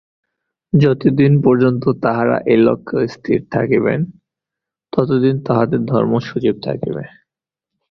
যতদিন 0.73 1.33
পর্যন্ত 1.41 1.83
তাঁহারা 2.03 2.37
এই 2.45 2.59
লক্ষ্যে 2.59 3.01
স্থির 3.07 3.39
থাকিবেন, 3.51 3.99
ততদিন 4.93 5.35
তাঁহাদের 5.45 5.81
ধর্ম 5.85 6.13
সজীব 6.19 6.55
থাকিবে। 6.63 7.03